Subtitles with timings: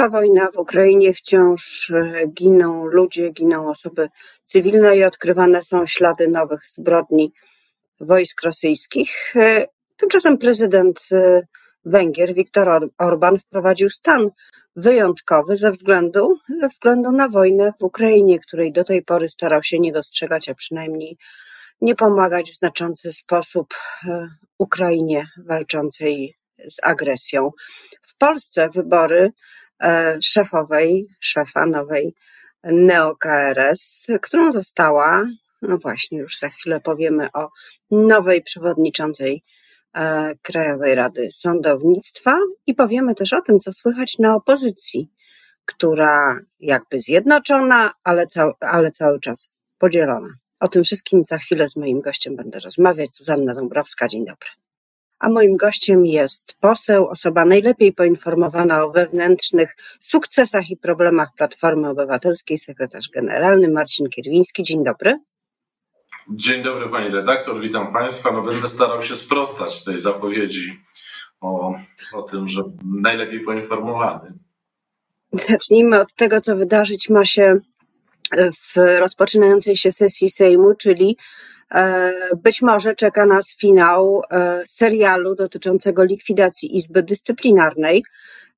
[0.00, 4.08] Trwa wojna w Ukrainie, wciąż e, giną ludzie, giną osoby
[4.46, 7.32] cywilne i odkrywane są ślady nowych zbrodni
[8.00, 9.36] wojsk rosyjskich.
[9.36, 9.66] E,
[9.96, 11.42] tymczasem prezydent e,
[11.84, 14.30] Węgier, Viktor Orban, wprowadził stan
[14.76, 19.78] wyjątkowy ze względu, ze względu na wojnę w Ukrainie, której do tej pory starał się
[19.78, 21.16] nie dostrzegać, a przynajmniej
[21.80, 23.74] nie pomagać w znaczący sposób
[24.58, 26.36] Ukrainie walczącej
[26.68, 27.50] z agresją.
[28.02, 29.32] W Polsce wybory
[30.20, 32.14] szefowej, szefa nowej
[32.64, 35.26] NeoKRS, którą została,
[35.62, 37.48] no właśnie, już za chwilę powiemy o
[37.90, 39.42] nowej przewodniczącej
[39.94, 45.10] e, Krajowej Rady Sądownictwa i powiemy też o tym, co słychać na opozycji,
[45.64, 48.26] która jakby zjednoczona, ale,
[48.60, 50.28] ale cały czas podzielona.
[50.60, 53.16] O tym wszystkim za chwilę z moim gościem będę rozmawiać.
[53.16, 54.59] Zuzanna Dąbrowska, dzień dobry
[55.20, 62.58] a moim gościem jest poseł, osoba najlepiej poinformowana o wewnętrznych sukcesach i problemach Platformy Obywatelskiej,
[62.58, 64.62] sekretarz generalny Marcin Kierwiński.
[64.62, 65.20] Dzień dobry.
[66.30, 68.32] Dzień dobry pani redaktor, witam państwa.
[68.32, 70.80] No, będę starał się sprostać tej zapowiedzi
[71.40, 71.74] o,
[72.14, 74.32] o tym, że najlepiej poinformowany.
[75.32, 77.60] Zacznijmy od tego, co wydarzyć ma się
[78.52, 81.16] w rozpoczynającej się sesji Sejmu, czyli
[82.42, 88.02] być może czeka nas finał e, serialu dotyczącego likwidacji Izby Dyscyplinarnej.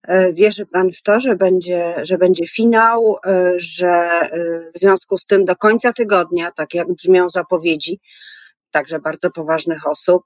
[0.03, 3.17] E, wierzy Pan w to, że będzie, że będzie finał,
[3.57, 4.11] że
[4.75, 8.01] w związku z tym do końca tygodnia, tak jak brzmią zapowiedzi,
[8.71, 10.25] także bardzo poważnych osób,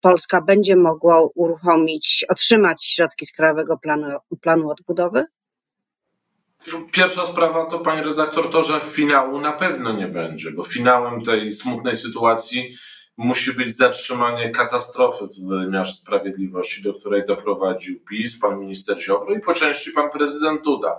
[0.00, 5.24] Polska będzie mogła uruchomić, otrzymać środki z Krajowego Planu, planu Odbudowy?
[6.92, 11.52] Pierwsza sprawa to, pani redaktor, to, że finału na pewno nie będzie, bo finałem tej
[11.52, 12.74] smutnej sytuacji
[13.16, 19.40] musi być zatrzymanie katastrofy w wymiarze sprawiedliwości, do której doprowadził PiS, pan minister Ziobro i
[19.40, 20.96] po części pan prezydent Duda.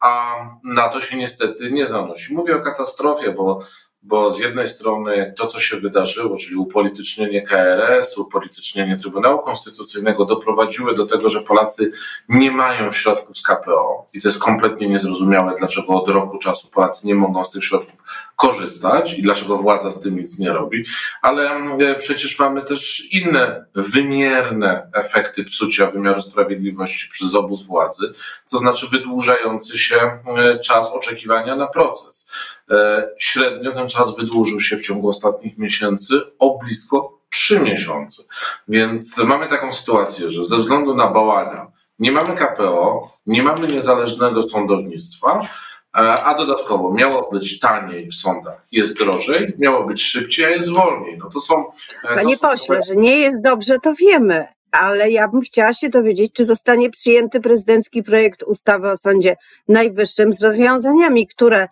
[0.00, 2.34] A na to się niestety nie zanosi.
[2.34, 3.58] Mówię o katastrofie, bo
[4.02, 10.94] bo z jednej strony to, co się wydarzyło, czyli upolitycznienie KRS, upolitycznienie Trybunału Konstytucyjnego, doprowadziły
[10.94, 11.90] do tego, że Polacy
[12.28, 17.06] nie mają środków z KPO i to jest kompletnie niezrozumiałe, dlaczego od roku czasu Polacy
[17.06, 18.02] nie mogą z tych środków
[18.42, 20.84] korzystać i dlaczego władza z tym nic nie robi,
[21.22, 28.12] ale e, przecież mamy też inne wymierne efekty psucia wymiaru sprawiedliwości przez obóz władzy,
[28.50, 32.30] to znaczy wydłużający się e, czas oczekiwania na proces.
[32.70, 38.22] E, średnio ten czas wydłużył się w ciągu ostatnich miesięcy o blisko 3 miesiące.
[38.68, 41.66] Więc mamy taką sytuację, że ze względu na bałagan
[41.98, 45.48] nie mamy KPO, nie mamy niezależnego sądownictwa,
[45.92, 51.18] a dodatkowo miało być taniej w sądach, jest drożej, miało być szybciej, a jest wolniej.
[51.18, 51.64] No to są.
[52.08, 55.88] E, Panie to pośle, że nie jest dobrze, to wiemy, ale ja bym chciała się
[55.88, 59.36] dowiedzieć, czy zostanie przyjęty prezydencki projekt ustawy o Sądzie
[59.68, 61.68] Najwyższym z rozwiązaniami, które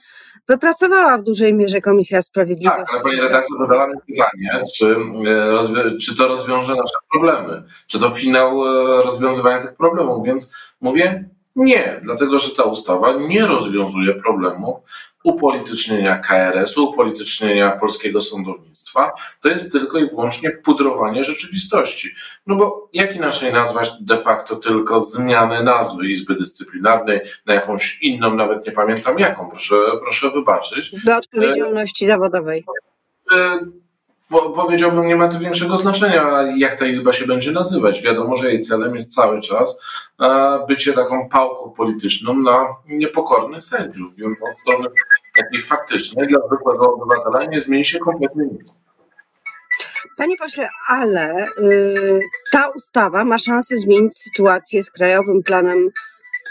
[0.48, 2.81] wypracowała w dużej mierze Komisja Sprawiedliwości.
[2.81, 4.97] Tak, ale pani redaktor zadała mi pytanie, czy,
[5.87, 11.31] e, czy to rozwiąże nasze problemy, czy to finał e, rozwiązywania tych problemów, więc mówię
[11.56, 14.81] nie, dlatego że ta ustawa nie rozwiązuje problemów
[15.25, 19.12] upolitycznienia KRS-u, upolitycznienia polskiego sądownictwa.
[19.43, 22.11] To jest tylko i wyłącznie pudrowanie rzeczywistości.
[22.47, 28.34] No bo jak inaczej nazwać de facto tylko zmianę nazwy Izby Dyscyplinarnej na jakąś inną,
[28.34, 30.93] nawet nie pamiętam jaką, proszę, proszę wybaczyć.
[30.93, 32.65] Izby Odpowiedzialności Zawodowej.
[33.32, 33.59] E,
[34.30, 38.02] bo powiedziałbym, nie ma to większego znaczenia, jak ta izba się będzie nazywać.
[38.02, 39.80] Wiadomo, że jej celem jest cały czas
[40.20, 44.88] e, bycie taką pałką polityczną na niepokornych sędziów, więc od strony
[45.36, 48.74] takiej faktycznej dla zwykłego obywatela nie zmieni się kompletnie nic.
[50.16, 52.20] Panie pośle, ale y,
[52.52, 55.90] ta ustawa ma szansę zmienić sytuację z Krajowym Planem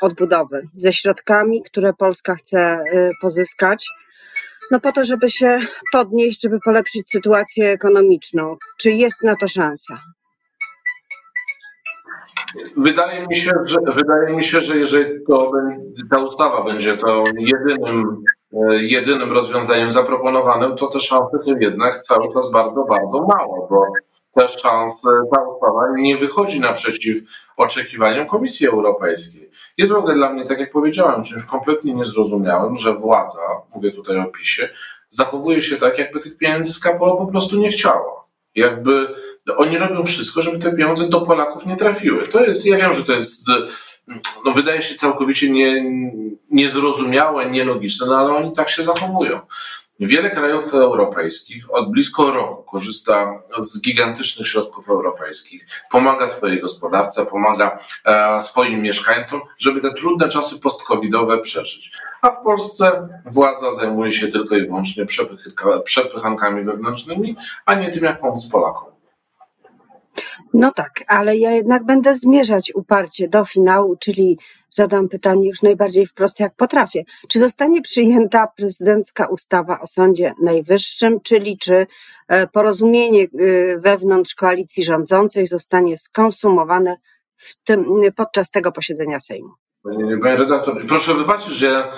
[0.02, 3.88] Odbudowy, ze środkami, które Polska chce y, pozyskać
[4.72, 5.60] no po to, żeby się
[5.92, 8.58] podnieść, żeby polepszyć sytuację ekonomiczną.
[8.80, 10.00] Czy jest na to szansa?
[12.78, 15.52] Wydaje mi się, że, wydaje mi się, że jeżeli to,
[16.12, 18.24] ta ustawa będzie to jedynym,
[18.54, 23.86] e, jedynym rozwiązaniem zaproponowanym, to te szanse są jednak cały czas bardzo, bardzo małe, bo
[24.48, 27.18] szans ta ustawa nie wychodzi naprzeciw
[27.58, 29.50] oczekiwaniom Komisji Europejskiej.
[29.78, 33.42] Jest w ogóle dla mnie, tak jak powiedziałem, czymś kompletnie niezrozumiałym, że władza,
[33.76, 34.70] mówię tutaj o PiSie,
[35.10, 38.20] zachowuje się tak, jakby tych pieniędzy z po prostu nie chciała.
[38.56, 39.16] Jakby
[39.58, 42.28] oni robią wszystko, żeby te pieniądze do Polaków nie trafiły.
[42.28, 43.42] To jest, ja wiem, że to jest,
[44.46, 45.92] no wydaje się całkowicie nie,
[46.52, 49.40] niezrozumiałe, nielogiczne, no ale oni tak się zachowują.
[50.00, 57.80] Wiele krajów europejskich od blisko roku korzysta z gigantycznych środków europejskich, pomaga swojej gospodarce, pomaga
[58.06, 61.92] e, swoim mieszkańcom, żeby te trudne czasy post-covidowe przeżyć.
[62.22, 65.06] A w Polsce władza zajmuje się tylko i wyłącznie
[65.84, 67.36] przepychankami wewnętrznymi,
[67.66, 68.90] a nie tym, jak pomóc Polakom.
[70.54, 74.40] No tak, ale ja jednak będę zmierzać uparcie do finału, czyli
[74.80, 77.04] zadam pytanie już najbardziej wprost, jak potrafię.
[77.30, 81.88] Czy zostanie przyjęta prezydencka ustawa o Sądzie Najwyższym, czyli czy
[82.28, 83.28] e, porozumienie e,
[83.78, 86.98] wewnątrz koalicji rządzącej zostanie skonsumowane
[87.66, 87.86] tym,
[88.16, 89.50] podczas tego posiedzenia Sejmu?
[89.84, 91.92] Panie redaktor, proszę wybaczyć, że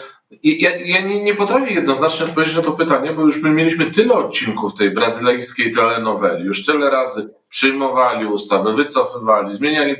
[0.44, 4.14] ja, ja nie, nie, potrafię jednoznacznie odpowiedzieć na to pytanie, bo już my mieliśmy tyle
[4.14, 9.96] odcinków tej brazylijskiej telenoweli, już tyle razy przyjmowali ustawy, wycofywali, zmieniali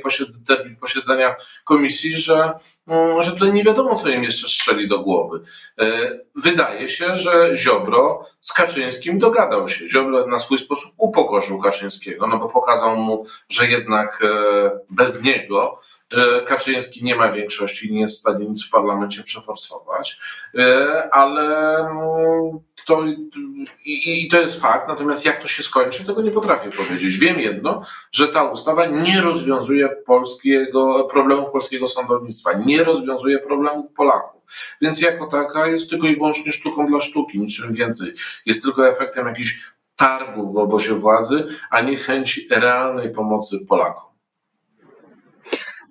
[0.48, 2.52] termin posiedzenia komisji, że,
[2.86, 5.40] mm, że tutaj nie wiadomo, co im jeszcze strzeli do głowy.
[5.80, 9.88] E, wydaje się, że Ziobro z Kaczyńskim dogadał się.
[9.88, 15.78] Ziobro na swój sposób upokorzył Kaczyńskiego, no bo pokazał mu, że jednak e, bez niego
[16.12, 20.18] e, Kaczyński nie ma większości i nie jest w stanie nic w parlamencie przeforsować,
[21.10, 23.04] ale mm, to,
[23.84, 27.18] i, i, to jest fakt, natomiast jak to się skończy, tego nie potrafię powiedzieć.
[27.18, 34.42] Wiem jedno, że ta ustawa nie rozwiązuje polskiego, problemów polskiego sądownictwa, nie rozwiązuje problemów Polaków.
[34.80, 38.12] Więc jako taka jest tylko i wyłącznie sztuką dla sztuki, niczym więcej.
[38.46, 44.12] Jest tylko efektem jakichś targów w obozie władzy, a nie chęci realnej pomocy Polakom.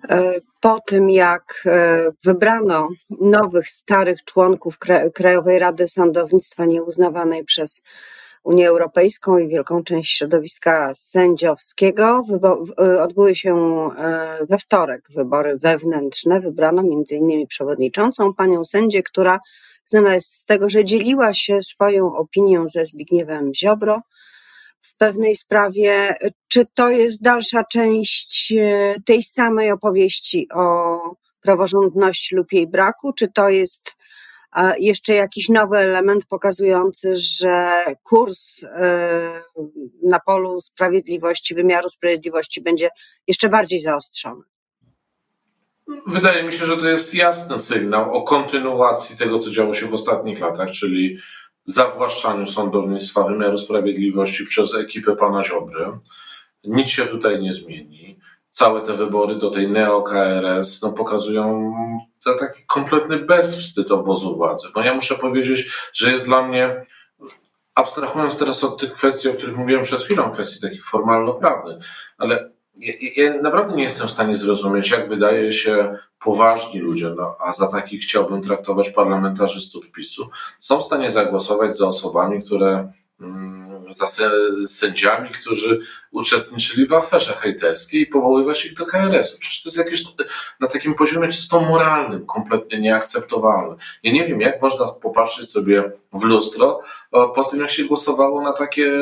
[0.08, 2.88] E, po tym, jak e, wybrano
[3.20, 4.78] nowych, starych członków
[5.14, 7.82] Krajowej Rady Sądownictwa nieuznawanej przez
[8.44, 12.24] Unię Europejską i wielką część środowiska sędziowskiego,
[12.78, 13.54] e, odbyły się
[14.48, 16.40] we wtorek wybory wewnętrzne.
[16.40, 17.46] Wybrano m.in.
[17.46, 19.40] przewodniczącą panią sędzię, która
[19.86, 24.00] znana jest z tego, że dzieliła się swoją opinią ze Zbigniewem Ziobro
[24.80, 26.14] w pewnej sprawie.
[26.48, 30.98] Czy to jest dalsza część e, tej samej opowieści o
[31.40, 34.01] praworządności lub jej braku, czy to jest e,
[34.78, 39.42] jeszcze jakiś nowy element pokazujący, że kurs e,
[40.02, 42.90] na polu sprawiedliwości, wymiaru sprawiedliwości będzie
[43.26, 44.42] jeszcze bardziej zaostrzony?
[46.06, 49.94] Wydaje mi się, że to jest jasny sygnał o kontynuacji tego, co działo się w
[49.94, 51.18] ostatnich latach, czyli
[51.64, 55.86] zawłaszczaniu sądownictwa, wymiaru sprawiedliwości przez ekipę pana Ziobry.
[56.64, 58.18] Nic się tutaj nie zmieni.
[58.52, 61.72] Całe te wybory do tej neo-KRS no, pokazują
[62.24, 64.68] to taki kompletny bezwstyd obozu władzy.
[64.74, 66.86] Bo ja muszę powiedzieć, że jest dla mnie,
[67.74, 71.84] abstrahując teraz od tych kwestii, o których mówiłem przed chwilą, kwestii takich formalno-prawnych,
[72.18, 77.36] ale ja, ja, naprawdę nie jestem w stanie zrozumieć, jak wydaje się poważni ludzie, no,
[77.40, 83.61] a za takich chciałbym traktować parlamentarzystów PiSu, są w stanie zagłosować za osobami, które mm,
[83.92, 84.06] za
[84.66, 85.80] sędziami, którzy
[86.10, 89.38] uczestniczyli w aferze hejterskiej i powoływać ich do KRS-u.
[89.38, 90.04] Przecież to jest jakieś
[90.60, 93.76] na takim poziomie czysto moralnym, kompletnie nieakceptowalne.
[94.02, 96.80] Ja nie wiem, jak można popatrzeć sobie w lustro
[97.10, 98.92] po tym, jak się głosowało na takie,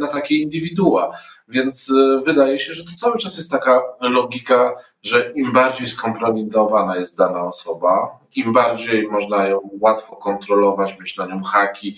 [0.00, 1.18] na takie indywidua.
[1.48, 6.96] Więc e, wydaje się, że to cały czas jest taka logika, że im bardziej skompromitowana
[6.96, 11.96] jest dana osoba, im bardziej można ją łatwo kontrolować, mieć na nią haki,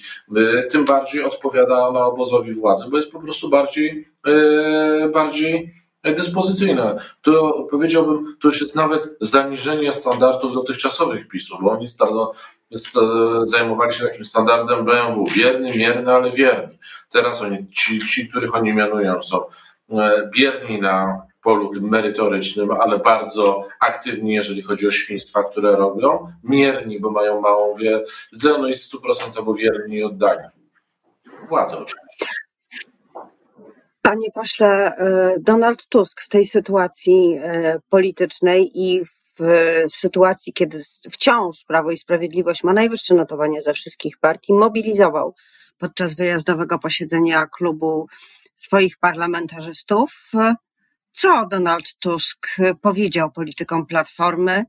[0.70, 5.70] tym bardziej odpowiada ona obozowi władzy, bo jest po prostu bardziej, e, bardziej
[6.04, 6.98] dyspozycyjne.
[7.22, 11.88] To powiedziałbym, to już jest nawet zaniżenie standardów dotychczasowych PiSu, bo oni
[13.44, 16.78] zajmowali się takim standardem BMW, bierny, mierny, ale wierny.
[17.10, 19.44] Teraz oni, ci, ci których oni mianują, są
[19.90, 27.00] e, bierni na polu merytorycznym, ale bardzo aktywni, jeżeli chodzi o świństwa, które robią, mierni,
[27.00, 30.48] bo mają małą wiedzę, no i stuprocentowo wierni i oddani.
[31.48, 32.26] Władza oczywiście.
[34.02, 39.19] Panie pośle, e, Donald Tusk w tej sytuacji e, politycznej i w,
[39.94, 40.82] sytuacji, kiedy
[41.12, 45.34] wciąż Prawo i Sprawiedliwość ma najwyższe notowanie ze wszystkich partii, mobilizował
[45.78, 48.06] podczas wyjazdowego posiedzenia klubu
[48.54, 50.32] swoich parlamentarzystów.
[51.12, 52.48] Co Donald Tusk
[52.82, 54.64] powiedział politykom Platformy,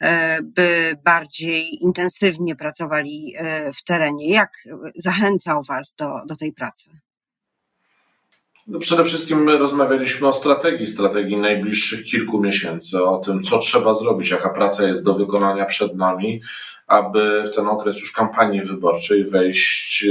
[0.00, 3.34] e, by bardziej intensywnie pracowali
[3.78, 4.30] w terenie?
[4.30, 4.50] Jak
[4.96, 6.90] zachęcał Was do, do tej pracy?
[8.70, 13.92] No przede wszystkim my rozmawialiśmy o strategii, strategii najbliższych kilku miesięcy, o tym, co trzeba
[13.94, 16.40] zrobić, jaka praca jest do wykonania przed nami,
[16.86, 20.06] aby w ten okres już kampanii wyborczej wejść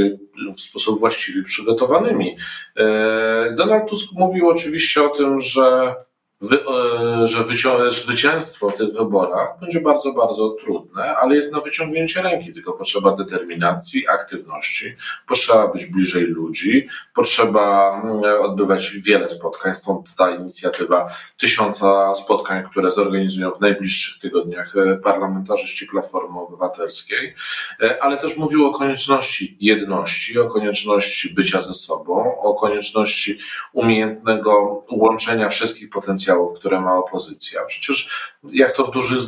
[0.56, 2.36] w sposób właściwie przygotowanymi.
[2.78, 5.96] E, Donald Tusk mówił oczywiście o tym, że
[6.42, 7.46] wy, e, że
[7.92, 13.16] zwycięstwo w tych wyborach będzie bardzo, bardzo trudne, ale jest na wyciągnięcie ręki, tylko potrzeba
[13.16, 14.96] determinacji, aktywności,
[15.28, 22.90] potrzeba być bliżej ludzi, potrzeba mm, odbywać wiele spotkań, stąd ta inicjatywa tysiąca spotkań, które
[22.90, 27.36] zorganizują w najbliższych tygodniach e, parlamentarzyści Platformy Obywatelskiej,
[27.82, 33.38] e, ale też mówił o konieczności jedności, o konieczności bycia ze sobą, o konieczności
[33.74, 37.66] umiejętnego łączenia wszystkich potencjałów potencjałów, które ma opozycja.
[37.66, 38.10] Przecież
[38.44, 39.20] jak to w dużych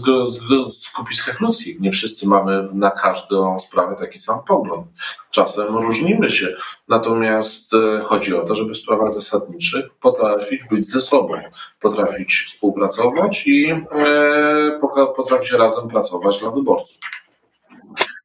[0.82, 4.88] skupiskach ludzkich, nie wszyscy mamy na każdą sprawę taki sam pogląd.
[5.32, 6.48] Czasem różnimy się,
[6.88, 11.34] natomiast e, chodzi o to, żeby w sprawach zasadniczych potrafić być ze sobą,
[11.80, 14.80] potrafić współpracować i e,
[15.16, 16.98] potrafić razem pracować dla wyborców.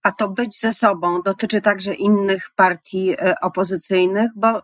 [0.02, 4.62] A to być ze sobą dotyczy także innych partii e, opozycyjnych, bo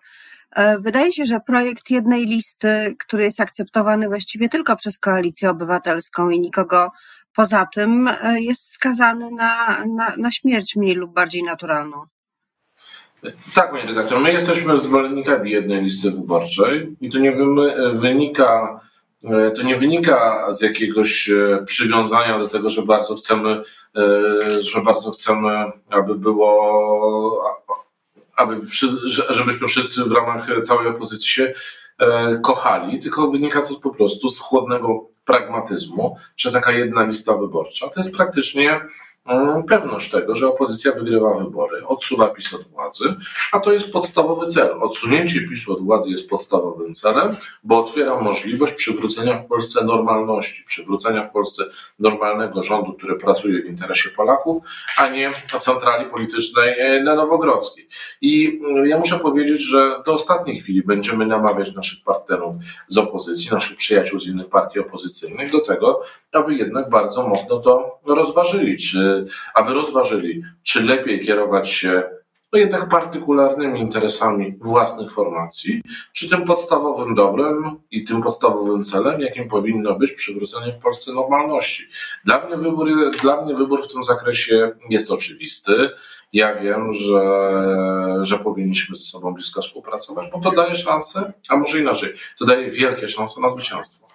[0.80, 6.40] wydaje się, że projekt jednej listy, który jest akceptowany właściwie tylko przez koalicję obywatelską i
[6.40, 6.90] nikogo
[7.36, 12.04] poza tym, e, jest skazany na, na, na śmierć mniej lub bardziej naturalną.
[13.54, 17.32] Tak, panie redaktor, my jesteśmy zwolennikami jednej listy wyborczej i to nie
[17.94, 18.80] wynika,
[19.24, 21.30] e, to nie wynika z jakiegoś
[21.66, 23.62] przywiązania do tego, że bardzo chcemy,
[24.60, 27.42] że bardzo chcemy, aby było
[28.36, 28.56] aby,
[29.30, 31.52] żebyśmy wszyscy w ramach całej opozycji się
[31.98, 37.88] e, kochali, tylko wynika to po prostu z chłodnego pragmatyzmu, że taka jedna lista wyborcza
[37.88, 38.80] to jest praktycznie
[39.68, 43.14] pewność tego, że opozycja wygrywa wybory, odsuwa PiS od władzy,
[43.52, 44.72] a to jest podstawowy cel.
[44.80, 51.22] Odsunięcie PiSu od władzy jest podstawowym celem, bo otwiera możliwość przywrócenia w Polsce normalności, przywrócenia
[51.22, 51.64] w Polsce
[51.98, 54.62] normalnego rządu, który pracuje w interesie Polaków,
[54.96, 57.88] a nie centrali politycznej e, na Nowogrodzkiej.
[58.20, 62.54] I mm, ja muszę powiedzieć, że do ostatniej chwili będziemy namawiać naszych partnerów
[62.88, 66.02] z opozycji, naszych przyjaciół z innych partii opozycyjnych do tego,
[66.32, 69.11] aby jednak bardzo mocno to rozważyli, czy
[69.54, 72.02] aby rozważyli, czy lepiej kierować się
[72.52, 79.48] no jednak partykularnymi interesami własnych formacji, czy tym podstawowym dobrem i tym podstawowym celem, jakim
[79.48, 81.84] powinno być przywrócenie w Polsce normalności.
[82.24, 82.88] Dla mnie wybór,
[83.22, 85.90] dla mnie wybór w tym zakresie jest oczywisty.
[86.32, 87.22] Ja wiem, że,
[88.20, 92.70] że powinniśmy ze sobą blisko współpracować, bo to daje szansę, a może inaczej, to daje
[92.70, 94.11] wielkie szanse na zwycięstwo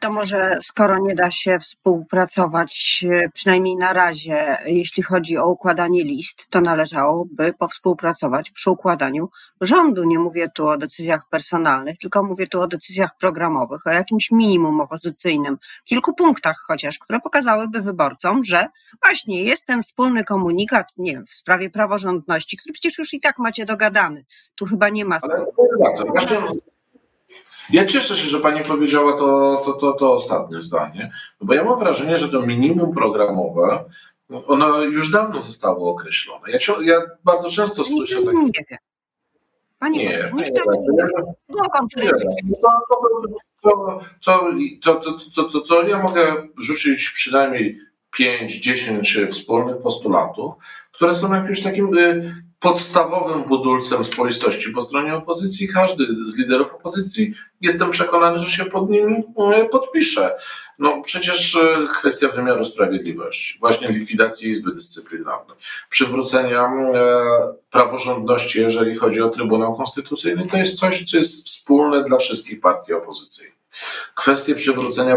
[0.00, 6.04] to może skoro nie da się współpracować, e, przynajmniej na razie, jeśli chodzi o układanie
[6.04, 9.28] list, to należałoby powspółpracować przy układaniu
[9.60, 10.04] rządu.
[10.04, 14.80] Nie mówię tu o decyzjach personalnych, tylko mówię tu o decyzjach programowych, o jakimś minimum
[14.80, 18.66] opozycyjnym, kilku punktach chociaż, które pokazałyby wyborcom, że
[19.02, 23.38] właśnie jest ten wspólny komunikat, nie wiem, w sprawie praworządności, który przecież już i tak
[23.38, 24.24] macie dogadany.
[24.54, 25.18] Tu chyba nie ma.
[25.22, 25.46] Ale,
[27.70, 31.78] ja cieszę się, że Pani powiedziała to, to, to, to ostatnie zdanie, bo ja mam
[31.78, 33.84] wrażenie, że to minimum programowe,
[34.46, 36.50] ono już dawno zostało określone.
[36.50, 38.38] Ja, ja bardzo często słyszę takie...
[38.38, 38.78] Nie wiem.
[39.78, 40.92] Panie nie, Boże, nikt tego nie
[41.96, 42.12] wie.
[43.62, 44.40] To,
[44.82, 45.02] to,
[45.34, 47.80] to, to, to ja mogę rzucić przynajmniej
[48.20, 50.54] 5-10 wspólnych postulatów,
[50.92, 52.34] które są jakimś takim y,
[52.66, 55.68] podstawowym budulcem spoistości po stronie opozycji.
[55.68, 60.36] Każdy z liderów opozycji jestem przekonany, że się pod nim e, podpisze.
[60.78, 65.56] No przecież e, kwestia wymiaru sprawiedliwości, właśnie likwidacji Izby Dyscyplinarnej,
[65.88, 66.92] przywrócenia e,
[67.70, 72.92] praworządności, jeżeli chodzi o Trybunał Konstytucyjny, to jest coś, co jest wspólne dla wszystkich partii
[72.92, 73.58] opozycyjnych.
[74.14, 75.16] Kwestia przywrócenia,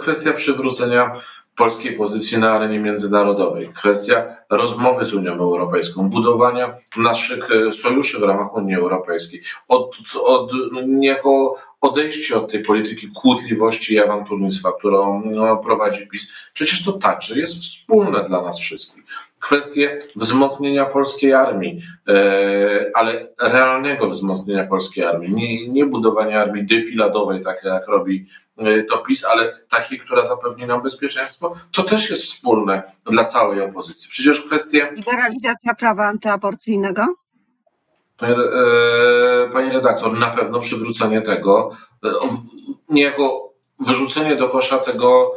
[0.00, 1.12] kwestia przywrócenia
[1.56, 8.22] polskiej pozycji na arenie międzynarodowej, kwestia rozmowy z Unią Europejską, budowania naszych e, sojuszy w
[8.22, 10.50] ramach Unii Europejskiej, od, od
[10.86, 16.32] niejako odejście od tej polityki kłótliwości i awanturnictwa, którą no, prowadzi PiS.
[16.52, 19.04] Przecież to także jest wspólne dla nas wszystkich
[19.46, 27.40] kwestię wzmocnienia polskiej armii, e, ale realnego wzmocnienia polskiej armii, nie, nie budowania armii defiladowej,
[27.40, 28.26] tak jak robi
[28.58, 33.60] e, to PiS, ale takiej, która zapewni nam bezpieczeństwo, to też jest wspólne dla całej
[33.60, 34.10] opozycji.
[34.10, 34.92] Przecież kwestie...
[34.96, 37.06] Liberalizacja prawa antyaborcyjnego?
[38.18, 38.34] Panie,
[39.68, 41.70] e, redaktor, na pewno przywrócenie tego,
[42.88, 45.32] niejako wyrzucenie do kosza tego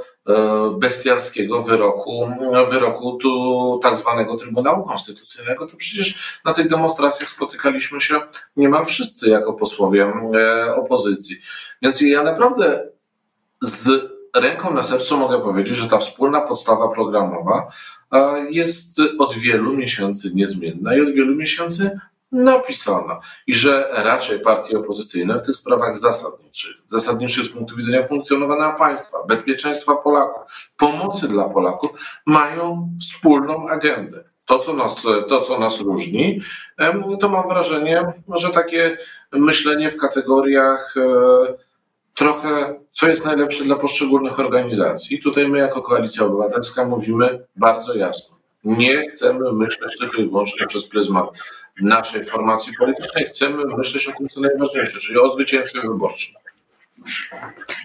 [0.80, 2.30] bestialskiego wyroku,
[2.70, 8.16] wyroku tu tak zwanego Trybunału Konstytucyjnego, to przecież na tych demonstracjach spotykaliśmy się
[8.58, 11.36] niemal wszyscy jako posłowie e, opozycji.
[11.82, 12.90] Więc ja naprawdę
[13.62, 13.90] z
[14.36, 17.72] ręką na sercu mogę powiedzieć, że ta wspólna podstawa programowa
[18.12, 22.00] e, jest od wielu miesięcy niezmienna i od wielu miesięcy
[22.32, 28.72] napisana i że raczej partie opozycyjne w tych sprawach zasadniczych, zasadniczych z punktu widzenia funkcjonowania
[28.72, 30.42] państwa, bezpieczeństwa Polaków,
[30.78, 31.92] pomocy dla Polaków,
[32.26, 34.24] mają wspólną agendę.
[34.46, 36.42] To co, nas, to, co nas różni,
[37.20, 38.98] to mam wrażenie, że takie
[39.32, 41.54] myślenie w kategoriach e,
[42.16, 45.20] trochę, co jest najlepsze dla poszczególnych organizacji.
[45.20, 48.39] Tutaj my, jako Koalicja Obywatelska, mówimy bardzo jasno.
[48.78, 51.26] Nie chcemy myśleć tylko i wyłącznie przez pryzmat
[51.82, 53.26] naszej formacji politycznej.
[53.26, 56.36] Chcemy myśleć o tym, co najważniejsze, czyli o zwycięstwie wyborczym.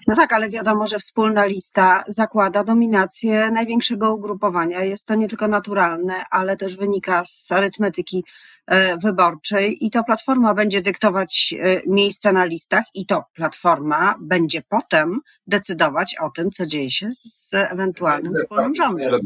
[0.06, 4.84] No tak, ale wiadomo, że wspólna lista zakłada dominację największego ugrupowania.
[4.84, 8.24] Jest to nie tylko naturalne, ale też wynika z arytmetyki
[8.66, 14.62] e, wyborczej i to Platforma będzie dyktować e, miejsca na listach i to Platforma będzie
[14.68, 19.20] potem decydować o tym, co dzieje się z ewentualnym wspólnym rządem.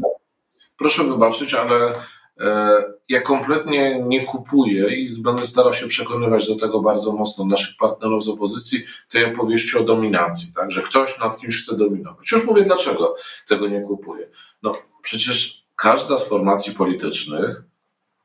[0.79, 1.75] Proszę wybaczyć, ale
[2.39, 7.77] e, ja kompletnie nie kupuję i będę starał się przekonywać do tego bardzo mocno naszych
[7.79, 10.71] partnerów z opozycji tej opowieści o dominacji, tak?
[10.71, 12.31] że ktoś nad kimś chce dominować.
[12.31, 13.15] Już mówię, dlaczego
[13.47, 14.29] tego nie kupuję.
[14.63, 14.71] No
[15.01, 17.63] przecież każda z formacji politycznych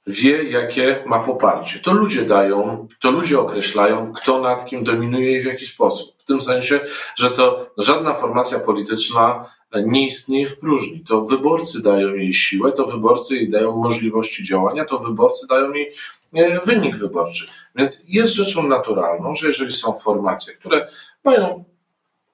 [0.06, 1.80] wie, jakie ma poparcie.
[1.80, 6.16] To ludzie dają, to ludzie określają, kto nad kim dominuje i w jaki sposób.
[6.16, 6.80] W tym sensie,
[7.16, 9.50] że to żadna formacja polityczna
[9.86, 11.00] nie istnieje w próżni.
[11.08, 15.92] To wyborcy dają jej siłę, to wyborcy jej dają możliwości działania, to wyborcy dają jej
[16.34, 17.46] e, wynik wyborczy.
[17.76, 20.88] Więc jest rzeczą naturalną, że jeżeli są formacje, które
[21.24, 21.64] mają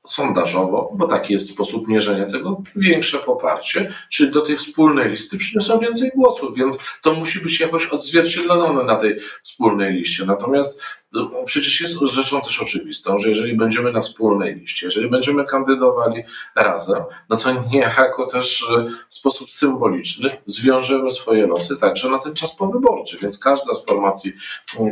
[0.06, 5.78] sondażowo, bo taki jest sposób mierzenia tego, większe poparcie, czyli do tej wspólnej listy przyniosą
[5.78, 10.24] więcej głosów, więc to musi być jakoś odzwierciedlone na tej wspólnej liście.
[10.24, 15.44] Natomiast no, przecież jest rzeczą też oczywistą, że jeżeli będziemy na wspólnej liście, jeżeli będziemy
[15.44, 16.22] kandydowali
[16.56, 22.34] razem, no to niejako też e, w sposób symboliczny zwiążemy swoje losy także na ten
[22.34, 23.18] czas powyborczy.
[23.22, 24.32] Więc każda z formacji,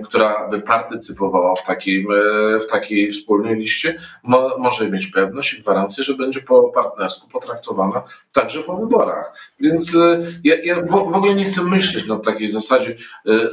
[0.04, 5.62] która by partycypowała w takiej, e, w takiej wspólnej liście, mo, może mieć pewność i
[5.62, 8.02] gwarancję, że będzie po partnersku potraktowana
[8.34, 9.52] także po wyborach.
[9.60, 12.96] Więc e, ja, ja w, w ogóle nie chcę myśleć na takiej zasadzie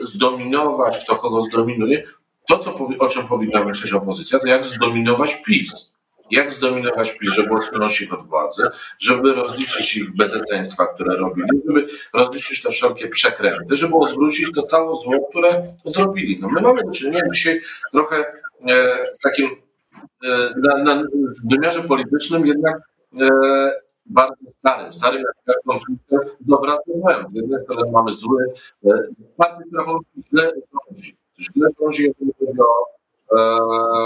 [0.02, 2.04] zdominować, kto kogo zdominuje,
[2.50, 5.96] to, co, o czym powinna myśleć opozycja, to jak zdominować PiS.
[6.32, 8.64] Jak zdominować PiS, żeby odsunąć ich od władzy,
[9.00, 14.96] żeby rozliczyć ich bezeceństwa, które robili, żeby rozliczyć te wszelkie przekręty, żeby odwrócić to całe
[14.96, 16.40] zło, które zrobili.
[16.42, 18.26] No my mamy do czynienia dzisiaj trochę
[18.70, 19.50] e, z takim
[20.26, 22.78] e, na, na, w wymiarze politycznym jednak
[23.22, 23.30] e,
[24.06, 27.26] bardzo starym, starym jak konfliktem dobra z złem.
[27.32, 28.44] Z jednej strony mamy zły,
[29.38, 29.86] partię, która
[30.18, 32.86] źle rządzi źle rządzi, jeżeli chodzi o,
[33.38, 33.42] e,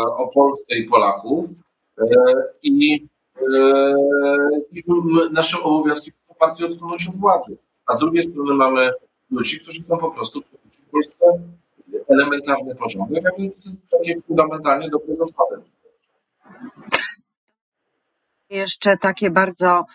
[0.06, 1.46] o Polskę i Polaków.
[1.98, 2.06] E,
[2.64, 3.08] I,
[3.56, 3.96] e,
[4.72, 4.84] i
[5.32, 7.58] naszym obowiązkiem jest partię odsunąć od władzy.
[7.86, 8.92] A z drugiej strony mamy
[9.32, 11.26] ludzi, którzy chcą po prostu w Polsce
[12.08, 15.56] elementarny porządek, a więc takie fundamentalnie dobre zasady.
[18.50, 19.86] Jeszcze takie bardzo,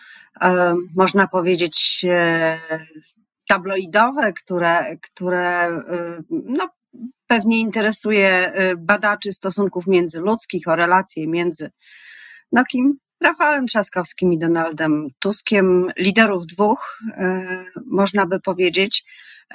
[0.95, 2.05] można powiedzieć,
[3.47, 5.81] tabloidowe, które, które
[6.29, 6.69] no,
[7.27, 11.71] pewnie interesuje y, badaczy stosunków międzyludzkich, o relacje między
[12.51, 12.97] no kim?
[13.23, 17.11] Rafałem Trzaskowskim i Donaldem Tuskiem, liderów dwóch, y,
[17.85, 19.03] można by powiedzieć,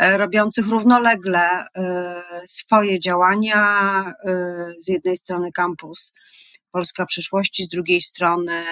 [0.03, 1.65] y, robiących równolegle
[2.47, 4.15] swoje działania.
[4.79, 6.15] Z jednej strony kampus
[6.71, 8.65] Polska przyszłości, z drugiej strony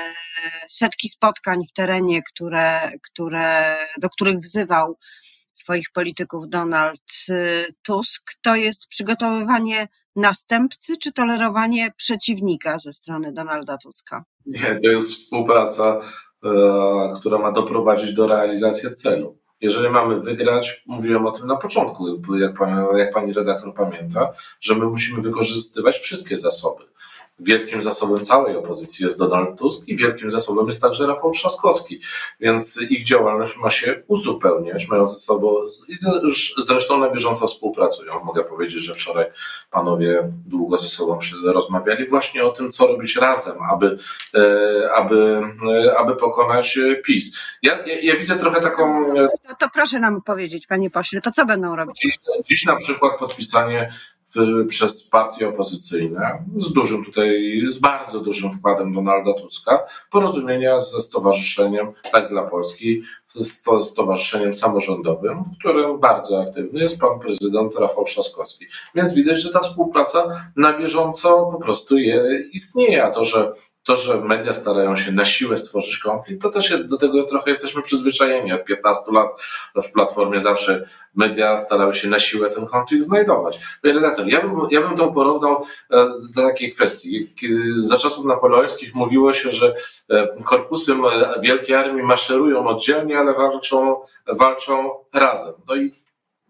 [0.69, 4.99] setki spotkań w terenie, które, które, do których wzywał
[5.59, 13.79] swoich polityków Donald y, Tusk, to jest przygotowywanie następcy czy tolerowanie przeciwnika ze strony Donalda
[13.79, 14.25] Tuska?
[14.47, 16.01] Nie, to jest współpraca,
[16.45, 16.51] e,
[17.21, 19.39] która ma doprowadzić do realizacji celu.
[19.61, 22.51] Jeżeli mamy wygrać, mówiłem o tym na początku, jak,
[22.97, 26.85] jak pani redaktor pamięta, że my musimy wykorzystywać wszystkie zasoby.
[27.41, 32.01] Wielkim zasobem całej opozycji jest Donald Tusk i wielkim zasobem jest także Rafał Trzaskowski,
[32.41, 35.55] więc ich działalność ma się uzupełniać, mają ze sobą,
[36.59, 38.13] zresztą na bieżąco współpracują.
[38.25, 39.27] Mogę powiedzieć, że wczoraj
[39.71, 43.99] panowie długo ze sobą się rozmawiali właśnie o tym, co robić razem, aby,
[44.35, 45.43] e, aby,
[45.87, 47.37] e, aby pokonać PiS.
[47.63, 49.15] Ja, ja, ja widzę trochę taką...
[49.49, 52.01] To, to, proszę nam powiedzieć, panie pośle, to co będą robić?
[52.01, 53.93] Dziś, dziś na przykład podpisanie
[54.69, 61.93] przez partie opozycyjne, z dużym tutaj, z bardzo dużym wkładem Donalda Tuska, porozumienia ze stowarzyszeniem
[62.13, 63.03] Tak dla Polski,
[63.35, 68.67] z stowarzyszeniem samorządowym, w którym bardzo aktywny jest pan prezydent Rafał Trzaskowski.
[68.95, 70.25] Więc widać, że ta współpraca
[70.57, 73.53] na bieżąco po prostu je, istnieje, a to, że
[73.89, 77.83] to, że media starają się na siłę stworzyć konflikt, to też do tego trochę jesteśmy
[77.83, 78.53] przyzwyczajeni.
[78.53, 79.27] Od 15 lat
[79.75, 83.61] w Platformie zawsze media starały się na siłę ten konflikt znajdować.
[83.83, 87.35] Panie redaktor, ja bym, ja bym to porównał e, do takiej kwestii.
[87.79, 89.75] Za czasów napoleońskich mówiło się, że
[90.11, 90.95] e, korpusy
[91.43, 95.53] Wielkiej Armii maszerują oddzielnie, ale walczą, walczą razem.
[95.69, 95.93] No i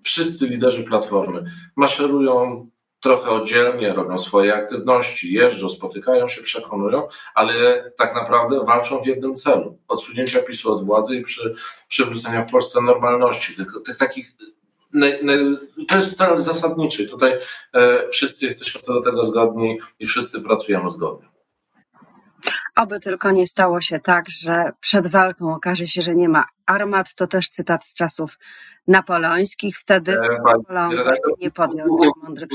[0.04, 1.44] wszyscy liderzy Platformy
[1.76, 2.66] maszerują
[3.00, 9.34] trochę oddzielnie, robią swoje aktywności, jeżdżą, spotykają się, przekonują, ale tak naprawdę walczą w jednym
[9.34, 11.54] celu odsunięcia PiSu od władzy i przy,
[11.88, 13.56] przywrócenia w Polsce normalności.
[13.56, 14.32] Tych, tych takich
[15.88, 17.08] to jest cel zasadniczy.
[17.08, 17.38] Tutaj
[17.72, 21.28] e, wszyscy jesteśmy co do tego zgodni i wszyscy pracujemy zgodnie.
[22.78, 27.14] Oby tylko nie stało się tak, że przed walką okaże się, że nie ma armat.
[27.14, 28.38] To też cytat z czasów
[28.86, 29.78] napoleońskich.
[29.78, 30.92] Wtedy e, Napoleon
[31.40, 32.48] nie podjął tak mądrych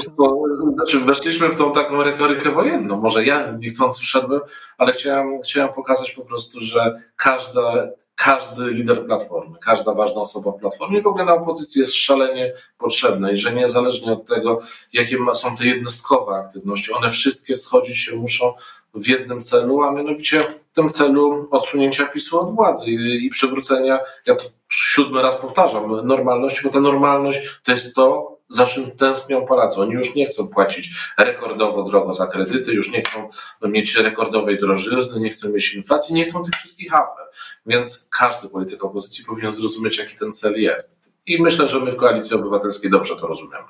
[0.73, 3.01] Znaczy, weszliśmy w tą taką retorykę wojenną.
[3.01, 4.41] Może ja niechcący wszedłem,
[4.77, 10.59] ale chciałem, chciałem pokazać po prostu, że każda, każdy lider Platformy, każda ważna osoba w
[10.59, 14.59] Platformie w ogóle na opozycji jest szalenie potrzebna i że niezależnie od tego,
[14.93, 18.53] jakie są te jednostkowe aktywności, one wszystkie schodzić się muszą
[18.93, 23.99] w jednym celu, a mianowicie w tym celu odsunięcia PiSu od władzy i, i przywrócenia,
[24.25, 29.45] ja to siódmy raz powtarzam, normalności, bo ta normalność to jest to, za czym tęsknią
[29.45, 29.81] Polacy.
[29.81, 33.29] Oni już nie chcą płacić rekordowo drogo za kredyty, już nie chcą
[33.61, 37.25] mieć rekordowej drożyzny, nie chcą mieć inflacji, nie chcą tych wszystkich afer.
[37.65, 41.13] Więc każdy polityk opozycji powinien zrozumieć, jaki ten cel jest.
[41.25, 43.67] I myślę, że my w Koalicji Obywatelskiej dobrze to rozumiemy.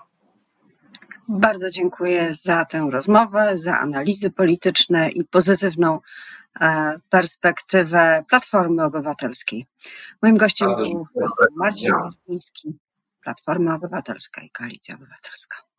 [1.28, 6.00] Bardzo dziękuję za tę rozmowę, za analizy polityczne i pozytywną
[6.62, 9.66] e, perspektywę Platformy Obywatelskiej.
[10.22, 11.08] Moim gościem był
[11.56, 12.80] Marcin Marciński,
[13.24, 15.73] Platforma Obywatelska i Koalicja Obywatelska.